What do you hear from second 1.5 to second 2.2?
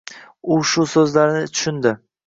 tushundi.